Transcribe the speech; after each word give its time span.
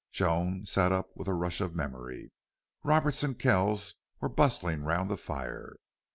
Joan 0.11 0.65
sat 0.65 0.91
up 0.91 1.11
with 1.15 1.27
a 1.27 1.33
rush 1.35 1.61
of 1.61 1.75
memory. 1.75 2.31
Roberts 2.83 3.21
and 3.21 3.37
Kells 3.37 3.93
were 4.19 4.29
bustling 4.29 4.81
round 4.81 5.11
the 5.11 5.15
fire. 5.17 5.75